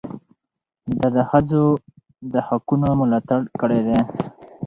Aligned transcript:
ده 0.99 1.07
د 1.15 1.17
ښځو 1.29 1.63
د 2.33 2.35
حقونو 2.47 2.87
ملاتړ 3.01 3.39
کړی 3.61 3.79
دی. 3.87 3.99